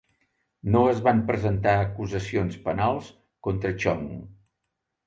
[0.75, 3.13] No es van presentar acusacions penals
[3.49, 4.07] contra Chong.